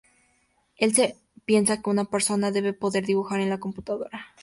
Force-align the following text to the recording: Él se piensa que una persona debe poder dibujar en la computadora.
Él 0.79 0.95
se 0.95 1.15
piensa 1.45 1.79
que 1.83 1.89
una 1.91 2.05
persona 2.05 2.49
debe 2.49 2.73
poder 2.73 3.05
dibujar 3.05 3.39
en 3.39 3.51
la 3.51 3.59
computadora. 3.59 4.29